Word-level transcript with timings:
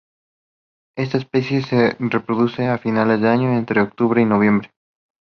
Esta 0.97 1.19
especie 1.19 1.61
se 1.61 1.95
reproduce 1.99 2.67
a 2.67 2.79
finales 2.79 3.21
de 3.21 3.29
año, 3.29 3.53
entre 3.55 3.79
en 3.81 3.85
octubre 3.85 4.19
y 4.19 4.25
noviembre. 4.25 4.71